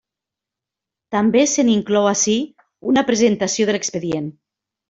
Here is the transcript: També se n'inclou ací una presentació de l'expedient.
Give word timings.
També 1.15 1.43
se 1.51 1.67
n'inclou 1.69 2.09
ací 2.13 2.39
una 2.93 3.07
presentació 3.11 3.69
de 3.71 3.77
l'expedient. 3.77 4.35